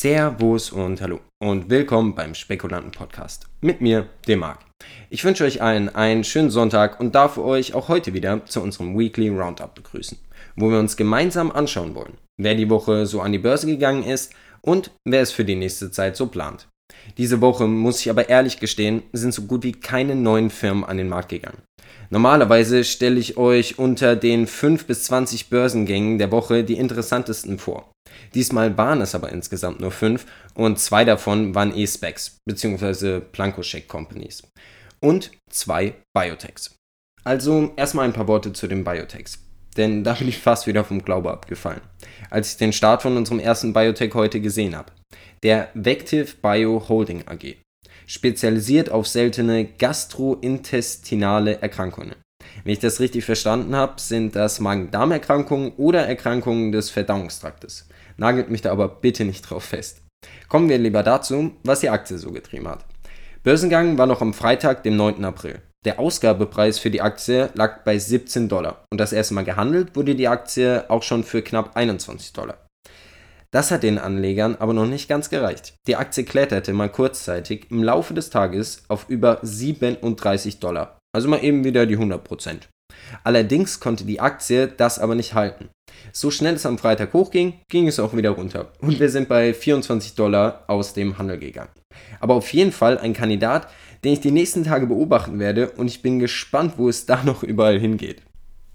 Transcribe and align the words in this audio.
Servus 0.00 0.72
und 0.72 1.02
hallo 1.02 1.20
und 1.42 1.68
willkommen 1.68 2.14
beim 2.14 2.34
Spekulanten 2.34 2.90
Podcast 2.90 3.48
mit 3.60 3.82
mir, 3.82 4.08
dem 4.26 4.38
Marc. 4.38 4.60
Ich 5.10 5.22
wünsche 5.24 5.44
euch 5.44 5.60
allen 5.60 5.94
einen 5.94 6.24
schönen 6.24 6.48
Sonntag 6.48 7.00
und 7.00 7.14
darf 7.14 7.36
euch 7.36 7.74
auch 7.74 7.88
heute 7.88 8.14
wieder 8.14 8.46
zu 8.46 8.62
unserem 8.62 8.98
Weekly 8.98 9.28
Roundup 9.28 9.74
begrüßen, 9.74 10.16
wo 10.56 10.70
wir 10.70 10.78
uns 10.78 10.96
gemeinsam 10.96 11.52
anschauen 11.52 11.94
wollen, 11.94 12.16
wer 12.40 12.54
die 12.54 12.70
Woche 12.70 13.04
so 13.04 13.20
an 13.20 13.32
die 13.32 13.38
Börse 13.38 13.66
gegangen 13.66 14.02
ist 14.02 14.32
und 14.62 14.90
wer 15.04 15.20
es 15.20 15.32
für 15.32 15.44
die 15.44 15.54
nächste 15.54 15.90
Zeit 15.90 16.16
so 16.16 16.28
plant. 16.28 16.66
Diese 17.18 17.42
Woche, 17.42 17.66
muss 17.66 18.00
ich 18.00 18.08
aber 18.08 18.30
ehrlich 18.30 18.58
gestehen, 18.58 19.02
sind 19.12 19.34
so 19.34 19.42
gut 19.42 19.64
wie 19.64 19.72
keine 19.72 20.14
neuen 20.14 20.48
Firmen 20.48 20.84
an 20.84 20.96
den 20.96 21.10
Markt 21.10 21.28
gegangen. 21.28 21.60
Normalerweise 22.10 22.82
stelle 22.82 23.20
ich 23.20 23.36
euch 23.36 23.78
unter 23.78 24.16
den 24.16 24.46
5 24.46 24.86
bis 24.86 25.04
20 25.04 25.48
Börsengängen 25.48 26.18
der 26.18 26.32
Woche 26.32 26.64
die 26.64 26.76
interessantesten 26.76 27.58
vor. 27.58 27.92
Diesmal 28.34 28.76
waren 28.76 29.00
es 29.00 29.14
aber 29.14 29.30
insgesamt 29.30 29.80
nur 29.80 29.92
5 29.92 30.26
und 30.54 30.78
zwei 30.78 31.04
davon 31.04 31.54
waren 31.54 31.76
E-Specs 31.76 32.38
bzw. 32.48 33.20
Blankoscheck 33.20 33.86
Companies 33.86 34.42
und 35.00 35.30
zwei 35.48 35.94
Biotechs. 36.12 36.74
Also 37.22 37.72
erstmal 37.76 38.06
ein 38.06 38.12
paar 38.12 38.28
Worte 38.28 38.52
zu 38.52 38.66
den 38.66 38.82
Biotechs, 38.82 39.38
denn 39.76 40.02
da 40.02 40.14
bin 40.14 40.28
ich 40.28 40.38
fast 40.38 40.66
wieder 40.66 40.84
vom 40.84 41.04
Glaube 41.04 41.30
abgefallen, 41.30 41.82
als 42.30 42.52
ich 42.52 42.58
den 42.58 42.72
Start 42.72 43.02
von 43.02 43.16
unserem 43.16 43.38
ersten 43.38 43.72
Biotech 43.72 44.14
heute 44.14 44.40
gesehen 44.40 44.76
habe. 44.76 44.92
Der 45.42 45.68
Vective 45.74 46.34
Bio 46.42 46.88
Holding 46.88 47.22
AG 47.26 47.56
spezialisiert 48.10 48.90
auf 48.90 49.06
seltene 49.06 49.64
gastrointestinale 49.64 51.62
Erkrankungen. 51.62 52.16
Wenn 52.64 52.72
ich 52.72 52.80
das 52.80 52.98
richtig 52.98 53.24
verstanden 53.24 53.76
habe, 53.76 54.00
sind 54.00 54.34
das 54.34 54.58
Magen-Darm-Erkrankungen 54.58 55.72
oder 55.76 56.08
Erkrankungen 56.08 56.72
des 56.72 56.90
Verdauungstraktes. 56.90 57.88
Nagelt 58.16 58.50
mich 58.50 58.62
da 58.62 58.72
aber 58.72 58.88
bitte 58.88 59.24
nicht 59.24 59.42
drauf 59.42 59.62
fest. 59.62 60.02
Kommen 60.48 60.68
wir 60.68 60.78
lieber 60.78 61.04
dazu, 61.04 61.52
was 61.62 61.80
die 61.80 61.90
Aktie 61.90 62.18
so 62.18 62.32
getrieben 62.32 62.66
hat. 62.66 62.84
Börsengang 63.44 63.96
war 63.96 64.06
noch 64.06 64.20
am 64.20 64.34
Freitag, 64.34 64.82
dem 64.82 64.96
9. 64.96 65.24
April. 65.24 65.62
Der 65.84 66.00
Ausgabepreis 66.00 66.80
für 66.80 66.90
die 66.90 67.02
Aktie 67.02 67.50
lag 67.54 67.84
bei 67.84 67.96
17 67.96 68.48
Dollar 68.48 68.84
und 68.90 68.98
das 68.98 69.12
erste 69.12 69.34
Mal 69.34 69.44
gehandelt 69.44 69.94
wurde 69.94 70.16
die 70.16 70.28
Aktie 70.28 70.84
auch 70.90 71.04
schon 71.04 71.22
für 71.22 71.42
knapp 71.42 71.76
21 71.76 72.32
Dollar. 72.32 72.58
Das 73.52 73.72
hat 73.72 73.82
den 73.82 73.98
Anlegern 73.98 74.56
aber 74.56 74.72
noch 74.72 74.86
nicht 74.86 75.08
ganz 75.08 75.28
gereicht. 75.28 75.74
Die 75.88 75.96
Aktie 75.96 76.24
kletterte 76.24 76.72
mal 76.72 76.88
kurzzeitig 76.88 77.66
im 77.70 77.82
Laufe 77.82 78.14
des 78.14 78.30
Tages 78.30 78.84
auf 78.88 79.06
über 79.08 79.40
37 79.42 80.60
Dollar. 80.60 80.98
Also 81.12 81.28
mal 81.28 81.42
eben 81.42 81.64
wieder 81.64 81.86
die 81.86 81.98
100%. 81.98 82.68
Allerdings 83.24 83.80
konnte 83.80 84.04
die 84.04 84.20
Aktie 84.20 84.68
das 84.68 85.00
aber 85.00 85.16
nicht 85.16 85.34
halten. 85.34 85.68
So 86.12 86.30
schnell 86.30 86.54
es 86.54 86.66
am 86.66 86.78
Freitag 86.78 87.12
hochging, 87.12 87.54
ging 87.68 87.88
es 87.88 87.98
auch 87.98 88.14
wieder 88.14 88.30
runter. 88.30 88.72
Und 88.80 89.00
wir 89.00 89.10
sind 89.10 89.28
bei 89.28 89.52
24 89.52 90.14
Dollar 90.14 90.64
aus 90.68 90.94
dem 90.94 91.18
Handel 91.18 91.38
gegangen. 91.38 91.70
Aber 92.20 92.34
auf 92.34 92.52
jeden 92.52 92.72
Fall 92.72 92.98
ein 92.98 93.14
Kandidat, 93.14 93.68
den 94.04 94.12
ich 94.12 94.20
die 94.20 94.30
nächsten 94.30 94.64
Tage 94.64 94.86
beobachten 94.86 95.40
werde 95.40 95.70
und 95.70 95.88
ich 95.88 96.02
bin 96.02 96.20
gespannt, 96.20 96.74
wo 96.76 96.88
es 96.88 97.06
da 97.06 97.22
noch 97.24 97.42
überall 97.42 97.78
hingeht. 97.78 98.22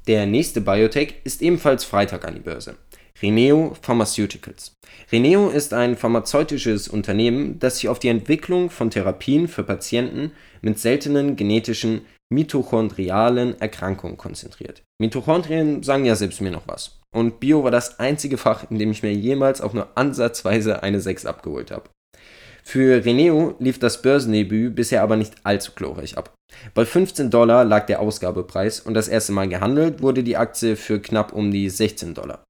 Der 0.08 0.26
nächste 0.26 0.62
Biotech 0.62 1.16
ist 1.24 1.42
ebenfalls 1.42 1.84
Freitag 1.84 2.28
an 2.28 2.36
die 2.36 2.42
Börse. 2.42 2.76
Reneo 3.22 3.76
Pharmaceuticals. 3.82 4.74
Reneo 5.12 5.50
ist 5.50 5.74
ein 5.74 5.96
pharmazeutisches 5.96 6.88
Unternehmen, 6.88 7.60
das 7.60 7.78
sich 7.78 7.88
auf 7.88 8.00
die 8.00 8.10
Entwicklung 8.10 8.70
von 8.70 8.90
Therapien 8.90 9.48
für 9.48 9.64
Patienten 9.64 10.32
mit 10.62 10.80
seltenen 10.80 11.36
genetischen 11.36 12.02
mitochondrialen 12.30 13.60
Erkrankungen 13.62 14.18
konzentriert. 14.18 14.84
Mitochondrien 15.00 15.84
sagen 15.84 16.06
ja 16.06 16.16
selbst 16.16 16.42
mir 16.42 16.52
noch 16.52 16.68
was. 16.68 17.00
Und 17.16 17.40
Bio 17.40 17.64
war 17.64 17.72
das 17.72 18.00
einzige 18.00 18.38
Fach, 18.38 18.70
in 18.70 18.80
dem 18.80 18.92
ich 18.92 19.04
mir 19.04 19.14
jemals 19.14 19.62
auch 19.62 19.74
nur 19.74 19.88
ansatzweise 19.96 20.84
eine 20.84 21.00
6 21.00 21.26
abgeholt 21.26 21.72
habe. 21.72 21.90
Für 22.64 23.06
Reneo 23.06 23.56
lief 23.60 23.78
das 23.78 24.02
Börsendebüt 24.02 24.76
bisher 24.76 25.04
aber 25.04 25.16
nicht 25.16 25.36
allzu 25.44 25.74
glorreich 25.76 26.18
ab. 26.18 26.34
Bei 26.74 26.84
15 26.84 27.30
Dollar 27.30 27.64
lag 27.64 27.86
der 27.86 28.00
Ausgabepreis 28.00 28.80
und 28.80 28.96
das 28.96 29.08
erste 29.08 29.34
Mal 29.34 29.48
gehandelt 29.48 30.02
wurde 30.02 30.24
die 30.24 30.36
Aktie 30.36 30.76
für 30.76 31.00
knapp 31.00 31.32
um 31.32 31.52
die 31.52 31.70
16 31.70 32.16
Dollar. 32.16 32.44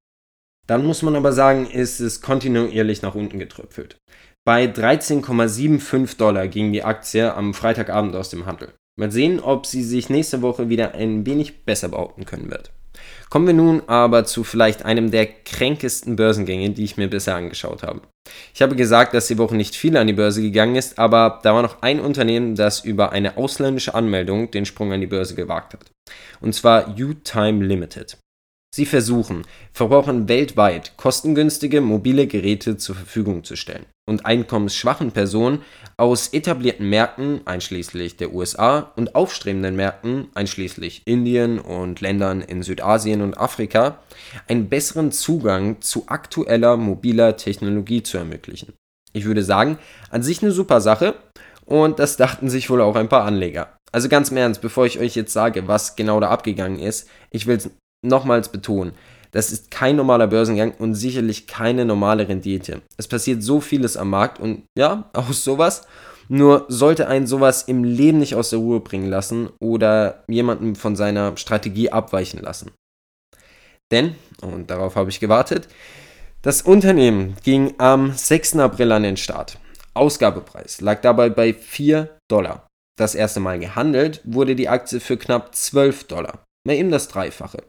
Dann 0.67 0.85
muss 0.85 1.01
man 1.01 1.15
aber 1.15 1.31
sagen, 1.31 1.67
ist 1.67 1.99
es 1.99 2.21
kontinuierlich 2.21 3.01
nach 3.01 3.15
unten 3.15 3.39
getröpfelt. 3.39 3.97
Bei 4.45 4.65
13,75 4.65 6.17
Dollar 6.17 6.47
ging 6.47 6.71
die 6.71 6.83
Aktie 6.83 7.33
am 7.33 7.53
Freitagabend 7.53 8.15
aus 8.15 8.29
dem 8.29 8.45
Handel. 8.45 8.73
Mal 8.97 9.11
sehen, 9.11 9.39
ob 9.39 9.65
sie 9.65 9.83
sich 9.83 10.09
nächste 10.09 10.41
Woche 10.41 10.69
wieder 10.69 10.93
ein 10.93 11.25
wenig 11.25 11.65
besser 11.65 11.89
behaupten 11.89 12.25
können 12.25 12.49
wird. 12.49 12.71
Kommen 13.29 13.47
wir 13.47 13.53
nun 13.53 13.81
aber 13.87 14.23
zu 14.23 14.43
vielleicht 14.43 14.85
einem 14.85 15.11
der 15.11 15.25
kränkesten 15.25 16.15
Börsengänge, 16.15 16.69
die 16.69 16.83
ich 16.83 16.95
mir 16.95 17.09
bisher 17.09 17.35
angeschaut 17.35 17.83
habe. 17.83 18.01
Ich 18.53 18.61
habe 18.61 18.75
gesagt, 18.75 19.13
dass 19.13 19.27
die 19.27 19.37
Woche 19.37 19.55
nicht 19.55 19.75
viel 19.75 19.97
an 19.97 20.07
die 20.07 20.13
Börse 20.13 20.41
gegangen 20.41 20.75
ist, 20.75 20.97
aber 20.97 21.39
da 21.43 21.53
war 21.53 21.61
noch 21.61 21.81
ein 21.81 21.99
Unternehmen, 21.99 22.55
das 22.55 22.85
über 22.85 23.11
eine 23.11 23.37
ausländische 23.37 23.93
Anmeldung 23.93 24.51
den 24.51 24.65
Sprung 24.65 24.93
an 24.93 25.01
die 25.01 25.07
Börse 25.07 25.35
gewagt 25.35 25.73
hat. 25.73 25.91
Und 26.39 26.53
zwar 26.55 26.95
U-Time 26.97 27.65
Limited. 27.65 28.17
Sie 28.75 28.85
versuchen, 28.85 29.43
Verbrauchern 29.71 30.27
weltweit 30.27 30.97
kostengünstige 30.97 31.79
mobile 31.79 32.27
Geräte 32.27 32.75
zur 32.75 32.95
Verfügung 32.95 33.45
zu 33.45 33.55
stellen 33.55 33.85
und 34.05 34.25
einkommensschwachen 34.25 35.11
Personen 35.11 35.61
aus 35.95 36.33
etablierten 36.33 36.89
Märkten 36.89 37.39
einschließlich 37.45 38.17
der 38.17 38.33
USA 38.33 38.91
und 38.97 39.15
aufstrebenden 39.15 39.77
Märkten 39.77 40.27
einschließlich 40.33 41.03
Indien 41.05 41.57
und 41.59 42.01
Ländern 42.01 42.41
in 42.41 42.63
Südasien 42.63 43.21
und 43.21 43.37
Afrika 43.37 43.99
einen 44.49 44.67
besseren 44.67 45.13
Zugang 45.13 45.79
zu 45.79 46.07
aktueller 46.07 46.75
mobiler 46.75 47.37
Technologie 47.37 48.03
zu 48.03 48.17
ermöglichen. 48.17 48.73
Ich 49.13 49.23
würde 49.23 49.45
sagen, 49.45 49.79
an 50.09 50.21
sich 50.21 50.41
eine 50.41 50.51
super 50.51 50.81
Sache 50.81 51.15
und 51.63 51.99
das 51.99 52.17
dachten 52.17 52.49
sich 52.49 52.69
wohl 52.69 52.81
auch 52.81 52.97
ein 52.97 53.07
paar 53.07 53.23
Anleger. 53.23 53.77
Also 53.93 54.09
ganz 54.09 54.31
im 54.31 54.35
Ernst, 54.35 54.59
bevor 54.59 54.85
ich 54.85 54.99
euch 54.99 55.15
jetzt 55.15 55.31
sage, 55.31 55.69
was 55.69 55.95
genau 55.95 56.19
da 56.19 56.29
abgegangen 56.29 56.79
ist, 56.79 57.07
ich 57.31 57.47
will 57.47 57.55
es 57.55 57.69
nochmals 58.05 58.49
betonen, 58.49 58.93
das 59.35 59.51
ist 59.51 59.69
kein 59.69 59.97
normaler 59.97 60.27
Börsengang 60.27 60.71
und 60.79 60.95
sicherlich 60.95 61.45
keine 61.45 61.83
normale 61.83 62.29
Rendite. 62.29 62.81
Es 62.95 63.09
passiert 63.09 63.43
so 63.43 63.59
vieles 63.59 63.97
am 63.97 64.09
Markt 64.09 64.39
und 64.39 64.63
ja, 64.77 65.09
auch 65.13 65.33
sowas. 65.33 65.85
Nur 66.29 66.65
sollte 66.69 67.09
einen 67.09 67.27
sowas 67.27 67.63
im 67.63 67.83
Leben 67.83 68.19
nicht 68.19 68.35
aus 68.35 68.51
der 68.51 68.59
Ruhe 68.59 68.79
bringen 68.79 69.09
lassen 69.09 69.49
oder 69.59 70.23
jemanden 70.29 70.75
von 70.75 70.95
seiner 70.95 71.35
Strategie 71.35 71.91
abweichen 71.91 72.41
lassen. 72.41 72.71
Denn, 73.91 74.15
und 74.41 74.71
darauf 74.71 74.95
habe 74.95 75.09
ich 75.09 75.19
gewartet, 75.19 75.67
das 76.41 76.61
Unternehmen 76.61 77.35
ging 77.43 77.75
am 77.77 78.13
6. 78.13 78.55
April 78.55 78.93
an 78.93 79.03
den 79.03 79.17
Start. 79.17 79.57
Ausgabepreis 79.93 80.79
lag 80.79 81.01
dabei 81.01 81.29
bei 81.29 81.53
4 81.53 82.17
Dollar. 82.29 82.67
Das 82.97 83.15
erste 83.15 83.41
Mal 83.41 83.59
gehandelt 83.59 84.21
wurde 84.23 84.55
die 84.55 84.69
Aktie 84.69 85.01
für 85.01 85.17
knapp 85.17 85.53
12 85.53 86.05
Dollar. 86.05 86.45
Mehr 86.65 86.77
eben 86.77 86.89
das 86.89 87.09
Dreifache. 87.09 87.63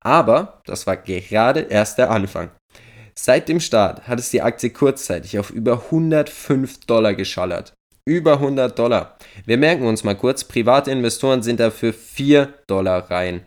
Aber 0.00 0.60
das 0.66 0.86
war 0.86 0.96
gerade 0.96 1.60
erst 1.60 1.98
der 1.98 2.10
Anfang. 2.10 2.50
Seit 3.18 3.48
dem 3.48 3.60
Start 3.60 4.06
hat 4.06 4.18
es 4.18 4.30
die 4.30 4.42
Aktie 4.42 4.70
kurzzeitig 4.70 5.38
auf 5.38 5.50
über 5.50 5.84
105 5.86 6.86
Dollar 6.86 7.14
geschallert. 7.14 7.72
Über 8.04 8.34
100 8.34 8.78
Dollar. 8.78 9.16
Wir 9.46 9.56
merken 9.56 9.86
uns 9.86 10.04
mal 10.04 10.14
kurz, 10.14 10.44
private 10.44 10.90
Investoren 10.90 11.42
sind 11.42 11.58
dafür 11.58 11.92
4 11.92 12.52
Dollar 12.66 13.10
rein. 13.10 13.46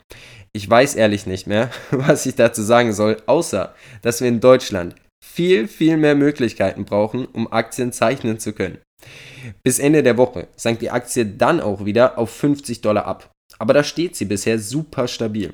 Ich 0.51 0.67
weiß 0.69 0.95
ehrlich 0.95 1.27
nicht 1.27 1.47
mehr, 1.47 1.69
was 1.91 2.25
ich 2.25 2.35
dazu 2.35 2.63
sagen 2.63 2.93
soll, 2.93 3.17
außer 3.27 3.73
dass 4.01 4.21
wir 4.21 4.27
in 4.27 4.41
Deutschland 4.41 4.95
viel, 5.23 5.67
viel 5.67 5.97
mehr 5.97 6.15
Möglichkeiten 6.15 6.83
brauchen, 6.83 7.25
um 7.25 7.51
Aktien 7.51 7.91
zeichnen 7.93 8.39
zu 8.39 8.53
können. 8.53 8.79
Bis 9.63 9.79
Ende 9.79 10.03
der 10.03 10.17
Woche 10.17 10.47
sank 10.55 10.79
die 10.79 10.89
Aktie 10.89 11.25
dann 11.25 11.61
auch 11.61 11.85
wieder 11.85 12.17
auf 12.17 12.31
50 12.31 12.81
Dollar 12.81 13.05
ab. 13.05 13.29
Aber 13.59 13.73
da 13.73 13.83
steht 13.83 14.15
sie 14.15 14.25
bisher 14.25 14.59
super 14.59 15.07
stabil 15.07 15.53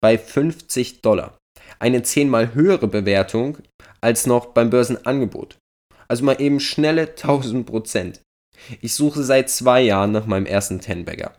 bei 0.00 0.18
50 0.18 1.02
Dollar. 1.02 1.38
Eine 1.78 2.02
zehnmal 2.02 2.54
höhere 2.54 2.88
Bewertung 2.88 3.58
als 4.00 4.26
noch 4.26 4.46
beim 4.46 4.70
Börsenangebot. 4.70 5.58
Also 6.08 6.24
mal 6.24 6.40
eben 6.40 6.60
schnelle 6.60 7.08
1000 7.08 7.66
Prozent. 7.66 8.20
Ich 8.80 8.94
suche 8.94 9.22
seit 9.22 9.50
zwei 9.50 9.82
Jahren 9.82 10.12
nach 10.12 10.26
meinem 10.26 10.46
ersten 10.46 10.80
Tenbagger. 10.80 11.36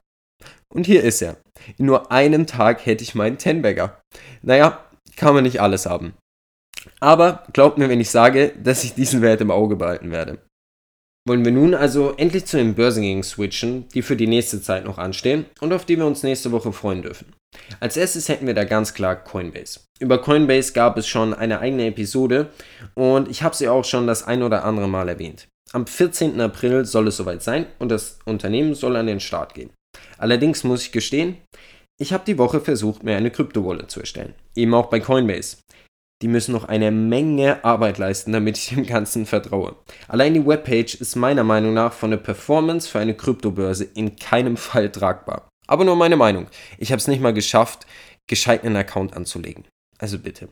Und 0.74 0.86
hier 0.86 1.04
ist 1.04 1.22
er. 1.22 1.38
In 1.78 1.88
nur 1.88 2.12
einem 2.12 2.48
Tag 2.48 2.86
hätte 2.86 3.04
ich 3.04 3.16
meinen 3.16 3.38
Tenbagger. 3.38 4.00
Naja, 4.42 4.86
kann 5.16 5.34
man 5.34 5.44
nicht 5.44 5.62
alles 5.62 5.86
haben. 5.86 6.14
Aber 7.00 7.44
glaubt 7.52 7.78
mir, 7.78 7.90
wenn 7.90 8.00
ich 8.00 8.10
sage, 8.10 8.54
dass 8.64 8.84
ich 8.84 8.94
diesen 8.94 9.22
Wert 9.22 9.42
im 9.42 9.52
Auge 9.52 9.76
behalten 9.76 10.12
werde. 10.12 10.40
Wollen 11.28 11.44
wir 11.44 11.52
nun 11.52 11.74
also 11.74 12.14
endlich 12.16 12.46
zu 12.46 12.58
den 12.58 12.76
Börsengängen 12.76 13.24
switchen, 13.24 13.88
die 13.90 14.02
für 14.02 14.16
die 14.16 14.28
nächste 14.28 14.62
Zeit 14.62 14.86
noch 14.86 14.98
anstehen 14.98 15.46
und 15.60 15.74
auf 15.74 15.86
die 15.86 15.98
wir 15.98 16.06
uns 16.06 16.24
nächste 16.24 16.52
Woche 16.52 16.72
freuen 16.72 17.02
dürfen. 17.02 17.34
Als 17.80 17.98
erstes 17.98 18.30
hätten 18.30 18.48
wir 18.48 18.54
da 18.54 18.64
ganz 18.64 18.94
klar 18.94 19.16
Coinbase. 19.16 19.82
Über 20.00 20.22
Coinbase 20.22 20.74
gab 20.74 20.98
es 20.98 21.08
schon 21.08 21.34
eine 21.34 21.60
eigene 21.60 21.88
Episode 21.88 22.50
und 22.94 23.30
ich 23.30 23.44
habe 23.44 23.56
sie 23.56 23.70
auch 23.70 23.86
schon 23.86 24.08
das 24.08 24.24
ein 24.24 24.44
oder 24.44 24.66
andere 24.66 24.88
Mal 24.88 25.10
erwähnt. 25.10 25.48
Am 25.72 25.86
14. 25.86 26.40
April 26.42 26.86
soll 26.86 27.08
es 27.08 27.18
soweit 27.18 27.44
sein 27.44 27.68
und 27.78 27.90
das 27.90 28.20
Unternehmen 28.26 28.74
soll 28.74 28.96
an 28.96 29.08
den 29.08 29.20
Start 29.20 29.54
gehen. 29.54 29.72
Allerdings 30.18 30.64
muss 30.64 30.84
ich 30.84 30.92
gestehen, 30.92 31.38
ich 32.02 32.14
habe 32.14 32.24
die 32.26 32.38
Woche 32.38 32.62
versucht, 32.62 33.04
mir 33.04 33.18
eine 33.18 33.32
Kryptowallet 33.32 33.92
zu 33.92 34.00
erstellen. 34.00 34.34
Eben 34.56 34.74
auch 34.74 34.88
bei 34.88 35.00
Coinbase. 35.00 35.58
die 36.22 36.28
müssen 36.28 36.52
noch 36.52 36.66
eine 36.66 36.92
Menge 36.92 37.64
Arbeit 37.64 37.98
leisten, 37.98 38.34
damit 38.34 38.58
ich 38.58 38.70
dem 38.70 38.86
Ganzen 38.86 39.26
vertraue. 39.26 39.76
Allein 40.08 40.34
die 40.34 40.46
Webpage 40.46 40.96
ist 40.96 41.16
meiner 41.16 41.46
Meinung 41.46 41.74
nach 41.74 41.94
von 41.94 42.12
der 42.12 42.18
Performance 42.18 42.90
für 42.90 43.00
eine 43.00 43.16
Kryptobörse 43.16 43.86
in 43.86 44.18
keinem 44.18 44.58
Fall 44.58 44.92
tragbar. 44.92 45.49
Aber 45.70 45.86
nur 45.86 45.96
meine 45.96 46.18
Meinung. 46.18 46.48
Ich 46.80 46.92
habe 46.92 47.00
es 47.00 47.08
nicht 47.08 47.22
mal 47.22 47.34
geschafft, 47.34 47.86
gescheit 48.28 48.64
einen 48.64 48.76
Account 48.76 49.16
anzulegen. 49.16 49.66
Also 50.00 50.18
bitte. 50.18 50.50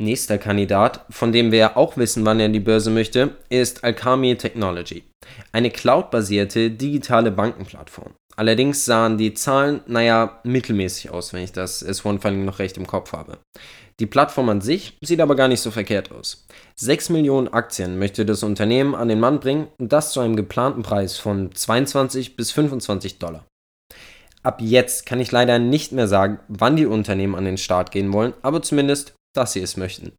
Nächster 0.00 0.36
Kandidat, 0.36 1.06
von 1.10 1.32
dem 1.32 1.52
wir 1.52 1.76
auch 1.76 1.96
wissen, 1.96 2.24
wann 2.24 2.38
er 2.38 2.46
in 2.46 2.52
die 2.52 2.60
Börse 2.60 2.90
möchte, 2.90 3.36
ist 3.48 3.82
Alchemy 3.82 4.36
Technology. 4.36 5.04
Eine 5.52 5.70
cloudbasierte 5.70 6.70
digitale 6.70 7.30
Bankenplattform. 7.30 8.14
Allerdings 8.36 8.84
sahen 8.84 9.18
die 9.18 9.34
Zahlen, 9.34 9.80
naja, 9.86 10.40
mittelmäßig 10.44 11.10
aus, 11.10 11.32
wenn 11.32 11.44
ich 11.44 11.52
das 11.52 11.84
S1-Funding 11.84 12.44
noch 12.44 12.58
recht 12.58 12.76
im 12.76 12.86
Kopf 12.86 13.12
habe. 13.12 13.38
Die 14.00 14.06
Plattform 14.06 14.48
an 14.48 14.62
sich 14.62 14.96
sieht 15.02 15.20
aber 15.20 15.36
gar 15.36 15.48
nicht 15.48 15.60
so 15.60 15.70
verkehrt 15.70 16.12
aus. 16.12 16.46
6 16.76 17.10
Millionen 17.10 17.48
Aktien 17.48 17.98
möchte 17.98 18.24
das 18.24 18.42
Unternehmen 18.42 18.94
an 18.94 19.08
den 19.08 19.20
Mann 19.20 19.40
bringen 19.40 19.68
und 19.78 19.92
das 19.92 20.12
zu 20.12 20.20
einem 20.20 20.36
geplanten 20.36 20.82
Preis 20.82 21.18
von 21.18 21.54
22 21.54 22.36
bis 22.36 22.50
25 22.50 23.18
Dollar. 23.18 23.44
Ab 24.42 24.60
jetzt 24.60 25.04
kann 25.04 25.20
ich 25.20 25.32
leider 25.32 25.58
nicht 25.58 25.92
mehr 25.92 26.08
sagen, 26.08 26.40
wann 26.48 26.76
die 26.76 26.86
Unternehmen 26.86 27.34
an 27.34 27.44
den 27.44 27.58
Start 27.58 27.90
gehen 27.90 28.12
wollen, 28.12 28.32
aber 28.42 28.62
zumindest, 28.62 29.14
dass 29.34 29.52
sie 29.52 29.60
es 29.60 29.76
möchten. 29.76 30.12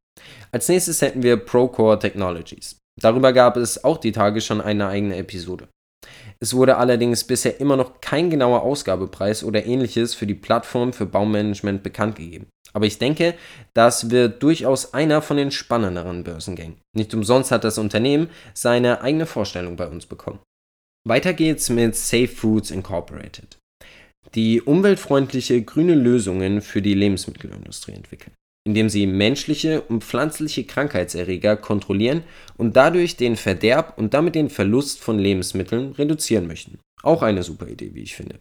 Als 0.51 0.69
nächstes 0.69 1.01
hätten 1.01 1.23
wir 1.23 1.37
Procore 1.37 1.97
Technologies. 1.97 2.77
Darüber 3.01 3.33
gab 3.33 3.57
es 3.57 3.83
auch 3.83 3.97
die 3.97 4.11
Tage 4.11 4.41
schon 4.41 4.61
eine 4.61 4.87
eigene 4.87 5.15
Episode. 5.17 5.67
Es 6.39 6.53
wurde 6.55 6.77
allerdings 6.77 7.23
bisher 7.23 7.59
immer 7.59 7.77
noch 7.77 8.01
kein 8.01 8.29
genauer 8.29 8.63
Ausgabepreis 8.63 9.43
oder 9.43 9.65
ähnliches 9.65 10.15
für 10.15 10.25
die 10.25 10.35
Plattform 10.35 10.93
für 10.93 11.05
Baumanagement 11.05 11.83
bekannt 11.83 12.15
gegeben. 12.15 12.47
Aber 12.73 12.85
ich 12.85 12.97
denke, 12.97 13.35
das 13.73 14.09
wird 14.09 14.41
durchaus 14.41 14.93
einer 14.93 15.21
von 15.21 15.37
den 15.37 15.51
spannenderen 15.51 16.23
Börsengängen. 16.23 16.77
Nicht 16.95 17.13
umsonst 17.13 17.51
hat 17.51 17.63
das 17.63 17.77
Unternehmen 17.77 18.29
seine 18.53 19.01
eigene 19.01 19.25
Vorstellung 19.25 19.75
bei 19.75 19.87
uns 19.87 20.05
bekommen. 20.05 20.39
Weiter 21.07 21.33
geht's 21.33 21.69
mit 21.69 21.95
Safe 21.95 22.27
Foods 22.27 22.71
Incorporated, 22.71 23.57
die 24.35 24.61
umweltfreundliche 24.61 25.61
grüne 25.63 25.95
Lösungen 25.95 26.61
für 26.61 26.81
die 26.81 26.93
Lebensmittelindustrie 26.93 27.93
entwickeln 27.93 28.33
indem 28.63 28.89
sie 28.89 29.07
menschliche 29.07 29.81
und 29.81 30.03
pflanzliche 30.03 30.65
Krankheitserreger 30.65 31.57
kontrollieren 31.57 32.23
und 32.57 32.75
dadurch 32.75 33.17
den 33.17 33.35
Verderb 33.35 33.97
und 33.97 34.13
damit 34.13 34.35
den 34.35 34.49
Verlust 34.49 34.99
von 34.99 35.17
Lebensmitteln 35.17 35.93
reduzieren 35.93 36.47
möchten. 36.47 36.79
Auch 37.01 37.23
eine 37.23 37.43
super 37.43 37.67
Idee, 37.67 37.91
wie 37.95 38.03
ich 38.03 38.15
finde. 38.15 38.39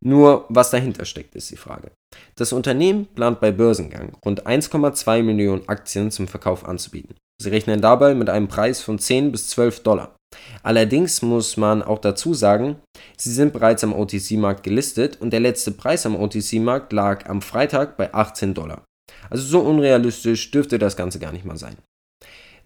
Nur 0.00 0.46
was 0.48 0.70
dahinter 0.70 1.04
steckt, 1.04 1.34
ist 1.34 1.50
die 1.50 1.56
Frage. 1.56 1.90
Das 2.36 2.52
Unternehmen 2.52 3.06
plant 3.06 3.40
bei 3.40 3.50
Börsengang 3.50 4.16
rund 4.24 4.46
1,2 4.46 5.24
Millionen 5.24 5.68
Aktien 5.68 6.12
zum 6.12 6.28
Verkauf 6.28 6.64
anzubieten. 6.64 7.16
Sie 7.40 7.50
rechnen 7.50 7.80
dabei 7.80 8.14
mit 8.14 8.28
einem 8.28 8.48
Preis 8.48 8.82
von 8.82 8.98
10 8.98 9.30
bis 9.30 9.48
12 9.50 9.82
Dollar. 9.84 10.16
Allerdings 10.62 11.22
muss 11.22 11.56
man 11.56 11.82
auch 11.82 11.98
dazu 11.98 12.34
sagen, 12.34 12.76
sie 13.16 13.32
sind 13.32 13.52
bereits 13.52 13.84
am 13.84 13.92
OTC-Markt 13.94 14.62
gelistet 14.62 15.20
und 15.20 15.32
der 15.32 15.40
letzte 15.40 15.70
Preis 15.70 16.04
am 16.04 16.16
OTC-Markt 16.16 16.92
lag 16.92 17.28
am 17.28 17.40
Freitag 17.40 17.96
bei 17.96 18.12
18 18.12 18.54
Dollar. 18.54 18.84
Also 19.30 19.44
so 19.44 19.60
unrealistisch 19.60 20.50
dürfte 20.50 20.78
das 20.78 20.96
Ganze 20.96 21.18
gar 21.18 21.32
nicht 21.32 21.44
mal 21.44 21.56
sein. 21.56 21.76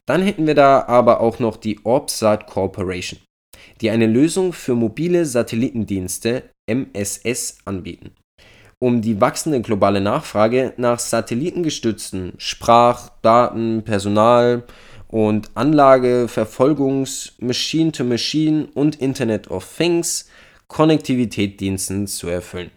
Dann 0.06 0.22
hätten 0.22 0.46
wir 0.46 0.54
da 0.54 0.84
aber 0.86 1.20
auch 1.20 1.38
noch 1.38 1.56
die 1.56 1.84
Orbsat 1.84 2.46
Corporation, 2.46 3.20
die 3.80 3.90
eine 3.90 4.06
Lösung 4.06 4.52
für 4.52 4.74
mobile 4.74 5.24
Satellitendienste 5.26 6.50
MSS 6.68 7.58
anbieten, 7.64 8.12
um 8.82 9.00
die 9.00 9.20
wachsende 9.20 9.60
globale 9.60 10.00
Nachfrage 10.00 10.72
nach 10.76 10.98
satellitengestützten 10.98 12.32
Sprach-, 12.36 13.10
Daten-, 13.22 13.84
Personal- 13.84 14.64
und 15.06 15.52
Anlageverfolgungs-, 15.52 17.34
Machine-to-Machine 17.38 18.66
und 18.74 18.96
Internet 18.96 19.48
of 19.52 19.64
Things 19.76 20.28
Konnektivitätsdiensten 20.66 22.08
zu 22.08 22.26
erfüllen. 22.26 22.72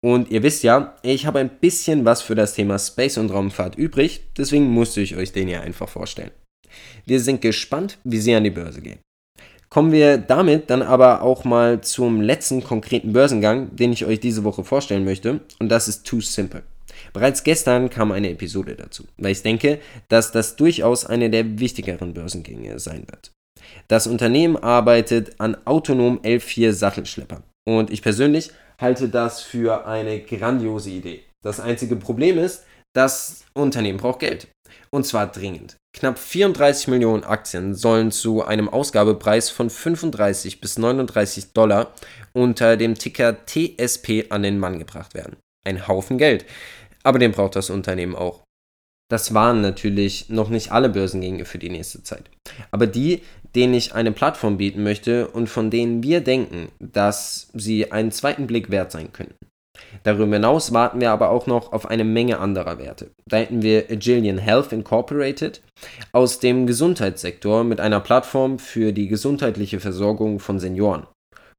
Und 0.00 0.30
ihr 0.30 0.44
wisst 0.44 0.62
ja, 0.62 0.94
ich 1.02 1.26
habe 1.26 1.40
ein 1.40 1.50
bisschen 1.58 2.04
was 2.04 2.22
für 2.22 2.36
das 2.36 2.54
Thema 2.54 2.78
Space 2.78 3.18
und 3.18 3.32
Raumfahrt 3.32 3.74
übrig, 3.74 4.22
deswegen 4.38 4.70
musste 4.70 5.00
ich 5.00 5.16
euch 5.16 5.32
den 5.32 5.48
hier 5.48 5.62
einfach 5.62 5.88
vorstellen. 5.88 6.30
Wir 7.04 7.18
sind 7.18 7.40
gespannt, 7.40 7.98
wie 8.04 8.18
sie 8.18 8.34
an 8.36 8.44
die 8.44 8.50
Börse 8.50 8.80
gehen. 8.80 9.00
Kommen 9.72 9.90
wir 9.90 10.18
damit 10.18 10.68
dann 10.68 10.82
aber 10.82 11.22
auch 11.22 11.44
mal 11.44 11.80
zum 11.80 12.20
letzten 12.20 12.62
konkreten 12.62 13.14
Börsengang, 13.14 13.74
den 13.74 13.90
ich 13.90 14.04
euch 14.04 14.20
diese 14.20 14.44
Woche 14.44 14.64
vorstellen 14.64 15.06
möchte, 15.06 15.40
und 15.60 15.70
das 15.70 15.88
ist 15.88 16.06
Too 16.06 16.20
Simple. 16.20 16.62
Bereits 17.14 17.42
gestern 17.42 17.88
kam 17.88 18.12
eine 18.12 18.28
Episode 18.28 18.74
dazu, 18.74 19.04
weil 19.16 19.32
ich 19.32 19.40
denke, 19.40 19.78
dass 20.08 20.30
das 20.30 20.56
durchaus 20.56 21.06
eine 21.06 21.30
der 21.30 21.58
wichtigeren 21.58 22.12
Börsengänge 22.12 22.78
sein 22.80 23.06
wird. 23.08 23.32
Das 23.88 24.06
Unternehmen 24.06 24.58
arbeitet 24.58 25.40
an 25.40 25.56
autonom 25.64 26.20
L4 26.20 26.72
Sattelschleppern 26.72 27.42
und 27.66 27.90
ich 27.90 28.02
persönlich 28.02 28.50
halte 28.78 29.08
das 29.08 29.40
für 29.40 29.86
eine 29.86 30.20
grandiose 30.20 30.90
Idee. 30.90 31.22
Das 31.42 31.60
einzige 31.60 31.96
Problem 31.96 32.36
ist, 32.36 32.64
das 32.94 33.46
Unternehmen 33.54 33.96
braucht 33.96 34.18
Geld. 34.20 34.48
Und 34.90 35.06
zwar 35.06 35.32
dringend. 35.32 35.76
Knapp 35.94 36.18
34 36.18 36.88
Millionen 36.88 37.22
Aktien 37.22 37.74
sollen 37.74 38.10
zu 38.10 38.42
einem 38.44 38.68
Ausgabepreis 38.68 39.50
von 39.50 39.68
35 39.68 40.60
bis 40.60 40.78
39 40.78 41.52
Dollar 41.52 41.92
unter 42.32 42.76
dem 42.76 42.94
Ticker 42.94 43.36
TSP 43.44 44.26
an 44.30 44.42
den 44.42 44.58
Mann 44.58 44.78
gebracht 44.78 45.14
werden. 45.14 45.36
Ein 45.64 45.86
Haufen 45.86 46.18
Geld. 46.18 46.46
Aber 47.02 47.18
den 47.18 47.32
braucht 47.32 47.56
das 47.56 47.68
Unternehmen 47.68 48.14
auch. 48.14 48.42
Das 49.10 49.34
waren 49.34 49.60
natürlich 49.60 50.30
noch 50.30 50.48
nicht 50.48 50.72
alle 50.72 50.88
Börsengänge 50.88 51.44
für 51.44 51.58
die 51.58 51.68
nächste 51.68 52.02
Zeit. 52.02 52.30
Aber 52.70 52.86
die, 52.86 53.20
denen 53.54 53.74
ich 53.74 53.94
eine 53.94 54.12
Plattform 54.12 54.56
bieten 54.56 54.82
möchte 54.82 55.28
und 55.28 55.48
von 55.48 55.70
denen 55.70 56.02
wir 56.02 56.22
denken, 56.22 56.72
dass 56.80 57.50
sie 57.52 57.92
einen 57.92 58.12
zweiten 58.12 58.46
Blick 58.46 58.70
wert 58.70 58.90
sein 58.90 59.12
könnten. 59.12 59.36
Darüber 60.02 60.34
hinaus 60.34 60.72
warten 60.72 61.00
wir 61.00 61.10
aber 61.10 61.30
auch 61.30 61.46
noch 61.46 61.72
auf 61.72 61.86
eine 61.86 62.04
Menge 62.04 62.38
anderer 62.38 62.78
Werte. 62.78 63.10
Da 63.28 63.38
hätten 63.38 63.62
wir 63.62 63.90
Agilian 63.90 64.38
Health 64.38 64.72
Incorporated 64.72 65.62
aus 66.12 66.38
dem 66.40 66.66
Gesundheitssektor 66.66 67.64
mit 67.64 67.80
einer 67.80 68.00
Plattform 68.00 68.58
für 68.58 68.92
die 68.92 69.08
gesundheitliche 69.08 69.80
Versorgung 69.80 70.38
von 70.40 70.58
Senioren. 70.58 71.06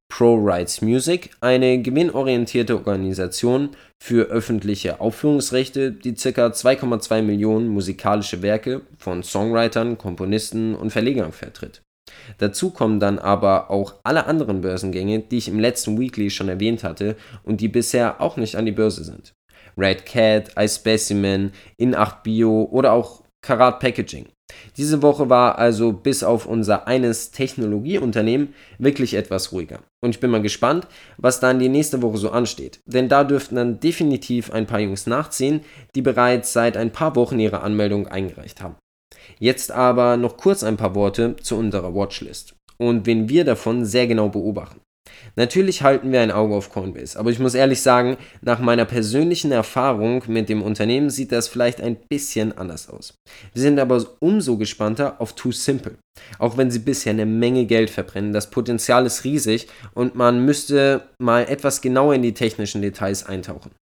Pro 0.08 0.34
Rights 0.36 0.80
Music, 0.80 1.30
eine 1.40 1.80
gewinnorientierte 1.82 2.76
Organisation 2.76 3.70
für 4.00 4.26
öffentliche 4.26 5.00
Aufführungsrechte, 5.00 5.92
die 5.92 6.14
ca. 6.14 6.46
2,2 6.48 7.22
Millionen 7.22 7.68
musikalische 7.68 8.42
Werke 8.42 8.82
von 8.98 9.22
Songwritern, 9.22 9.98
Komponisten 9.98 10.74
und 10.74 10.90
Verlegern 10.90 11.32
vertritt. 11.32 11.82
Dazu 12.38 12.70
kommen 12.70 13.00
dann 13.00 13.18
aber 13.18 13.70
auch 13.70 13.94
alle 14.04 14.26
anderen 14.26 14.60
Börsengänge, 14.60 15.20
die 15.20 15.38
ich 15.38 15.48
im 15.48 15.60
letzten 15.60 15.98
Weekly 15.98 16.30
schon 16.30 16.48
erwähnt 16.48 16.84
hatte 16.84 17.16
und 17.42 17.60
die 17.60 17.68
bisher 17.68 18.20
auch 18.20 18.36
nicht 18.36 18.56
an 18.56 18.66
die 18.66 18.72
Börse 18.72 19.04
sind. 19.04 19.34
Red 19.76 20.06
Cat, 20.06 20.52
iSpecimen, 20.58 21.52
In8 21.80 22.22
Bio 22.22 22.68
oder 22.70 22.92
auch 22.92 23.22
Karat 23.42 23.80
Packaging. 23.80 24.26
Diese 24.76 25.02
Woche 25.02 25.30
war 25.30 25.58
also 25.58 25.92
bis 25.92 26.22
auf 26.22 26.46
unser 26.46 26.86
eines 26.86 27.30
Technologieunternehmen 27.30 28.54
wirklich 28.78 29.14
etwas 29.14 29.52
ruhiger. 29.52 29.80
Und 30.02 30.10
ich 30.10 30.20
bin 30.20 30.30
mal 30.30 30.42
gespannt, 30.42 30.86
was 31.16 31.40
dann 31.40 31.58
die 31.58 31.68
nächste 31.68 32.02
Woche 32.02 32.18
so 32.18 32.30
ansteht. 32.30 32.80
Denn 32.86 33.08
da 33.08 33.24
dürften 33.24 33.56
dann 33.56 33.80
definitiv 33.80 34.52
ein 34.52 34.66
paar 34.66 34.80
Jungs 34.80 35.06
nachziehen, 35.06 35.60
die 35.94 36.02
bereits 36.02 36.52
seit 36.52 36.76
ein 36.76 36.92
paar 36.92 37.16
Wochen 37.16 37.38
ihre 37.38 37.60
Anmeldung 37.60 38.06
eingereicht 38.08 38.62
haben. 38.62 38.76
Jetzt 39.38 39.72
aber 39.72 40.16
noch 40.16 40.36
kurz 40.36 40.62
ein 40.62 40.76
paar 40.76 40.94
Worte 40.94 41.36
zu 41.36 41.56
unserer 41.56 41.94
Watchlist 41.94 42.54
und 42.78 43.06
wen 43.06 43.28
wir 43.28 43.44
davon 43.44 43.84
sehr 43.84 44.06
genau 44.06 44.28
beobachten. 44.28 44.80
Natürlich 45.36 45.82
halten 45.82 46.12
wir 46.12 46.20
ein 46.20 46.30
Auge 46.30 46.54
auf 46.54 46.70
Coinbase, 46.70 47.18
aber 47.18 47.30
ich 47.30 47.38
muss 47.38 47.54
ehrlich 47.54 47.82
sagen, 47.82 48.16
nach 48.40 48.60
meiner 48.60 48.84
persönlichen 48.84 49.52
Erfahrung 49.52 50.22
mit 50.28 50.48
dem 50.48 50.62
Unternehmen 50.62 51.10
sieht 51.10 51.32
das 51.32 51.48
vielleicht 51.48 51.80
ein 51.80 51.96
bisschen 52.08 52.56
anders 52.56 52.88
aus. 52.88 53.14
Wir 53.52 53.62
sind 53.62 53.78
aber 53.78 54.04
umso 54.20 54.56
gespannter 54.56 55.20
auf 55.20 55.34
Too 55.34 55.52
Simple. 55.52 55.96
Auch 56.38 56.56
wenn 56.56 56.70
sie 56.70 56.78
bisher 56.78 57.10
eine 57.10 57.26
Menge 57.26 57.66
Geld 57.66 57.90
verbrennen, 57.90 58.32
das 58.32 58.50
Potenzial 58.50 59.06
ist 59.06 59.24
riesig 59.24 59.66
und 59.94 60.14
man 60.14 60.44
müsste 60.44 61.08
mal 61.18 61.42
etwas 61.48 61.80
genauer 61.80 62.14
in 62.14 62.22
die 62.22 62.34
technischen 62.34 62.82
Details 62.82 63.26
eintauchen. 63.26 63.72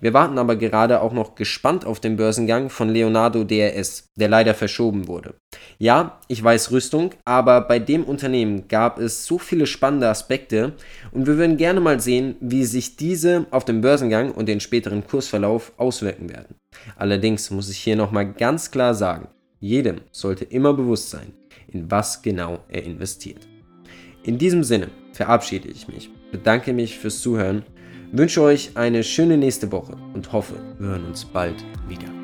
Wir 0.00 0.12
warten 0.14 0.38
aber 0.38 0.56
gerade 0.56 1.00
auch 1.00 1.12
noch 1.12 1.34
gespannt 1.34 1.84
auf 1.84 2.00
den 2.00 2.16
Börsengang 2.16 2.70
von 2.70 2.88
Leonardo 2.88 3.44
DRS, 3.44 4.08
der 4.16 4.28
leider 4.28 4.54
verschoben 4.54 5.08
wurde. 5.08 5.34
Ja, 5.78 6.20
ich 6.28 6.42
weiß 6.42 6.70
Rüstung, 6.70 7.10
aber 7.24 7.60
bei 7.62 7.78
dem 7.78 8.04
Unternehmen 8.04 8.68
gab 8.68 8.98
es 8.98 9.26
so 9.26 9.38
viele 9.38 9.66
spannende 9.66 10.08
Aspekte 10.08 10.72
und 11.12 11.26
wir 11.26 11.36
würden 11.36 11.56
gerne 11.56 11.80
mal 11.80 12.00
sehen, 12.00 12.36
wie 12.40 12.64
sich 12.64 12.96
diese 12.96 13.46
auf 13.50 13.64
den 13.64 13.80
Börsengang 13.80 14.32
und 14.32 14.48
den 14.48 14.60
späteren 14.60 15.06
Kursverlauf 15.06 15.72
auswirken 15.76 16.30
werden. 16.30 16.56
Allerdings 16.96 17.50
muss 17.50 17.70
ich 17.70 17.78
hier 17.78 17.96
nochmal 17.96 18.32
ganz 18.32 18.70
klar 18.70 18.94
sagen, 18.94 19.28
jedem 19.60 20.00
sollte 20.12 20.44
immer 20.44 20.74
bewusst 20.74 21.10
sein, 21.10 21.32
in 21.68 21.90
was 21.90 22.22
genau 22.22 22.58
er 22.68 22.84
investiert. 22.84 23.46
In 24.22 24.38
diesem 24.38 24.64
Sinne 24.64 24.88
verabschiede 25.12 25.68
ich 25.68 25.88
mich, 25.88 26.10
bedanke 26.32 26.72
mich 26.72 26.98
fürs 26.98 27.20
Zuhören 27.20 27.62
wünsche 28.12 28.42
euch 28.42 28.70
eine 28.74 29.02
schöne 29.02 29.36
nächste 29.36 29.70
Woche 29.72 29.96
und 30.14 30.32
hoffe, 30.32 30.54
wir 30.78 30.88
hören 30.88 31.04
uns 31.06 31.24
bald 31.24 31.56
wieder. 31.88 32.23